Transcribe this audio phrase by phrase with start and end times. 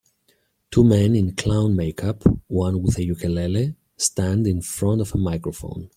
[0.71, 5.89] Two men in clown makeup, one with a ukulele, stand in front of a microphone.